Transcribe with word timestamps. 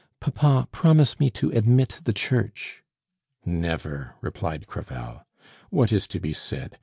"Papa, 0.19 0.67
promise 0.71 1.19
me 1.19 1.29
to 1.29 1.51
admit 1.51 1.99
the 2.05 2.11
Church" 2.11 2.81
"Never," 3.63 4.15
replied 4.19 4.65
Crevel. 4.65 5.27
"What 5.69 5.91
is 5.91 6.07
to 6.07 6.19
be 6.19 6.33
said? 6.33 6.79